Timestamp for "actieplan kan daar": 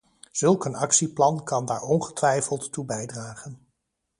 0.75-1.81